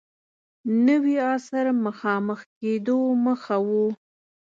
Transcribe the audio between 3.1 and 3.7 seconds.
مخه و.